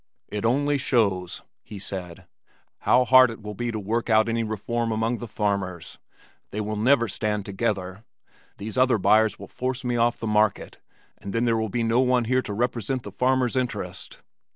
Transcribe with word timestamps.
"It 0.29 0.45
only 0.45 0.79
shows," 0.79 1.43
he 1.61 1.77
said, 1.77 2.25
"how 2.79 3.05
hard 3.05 3.29
it 3.29 3.43
will 3.43 3.53
be 3.53 3.71
to 3.71 3.79
work 3.79 4.09
out 4.09 4.27
any 4.27 4.43
reform 4.43 4.91
among 4.91 5.17
the 5.17 5.27
farmers. 5.27 5.99
They 6.49 6.59
will 6.59 6.75
never 6.75 7.07
stand 7.07 7.45
together. 7.45 8.03
These 8.57 8.79
other 8.79 8.97
buyers 8.97 9.37
will 9.37 9.45
force 9.47 9.83
me 9.83 9.97
off 9.97 10.17
the 10.19 10.25
market 10.25 10.79
and 11.19 11.33
then 11.33 11.45
there 11.45 11.55
will 11.57 11.69
be 11.69 11.83
no 11.83 11.99
one 11.99 12.25
here 12.25 12.41
to 12.41 12.51
represent 12.51 13.03
the 13.03 13.11
farmers' 13.11 13.55
interest." 13.55 14.23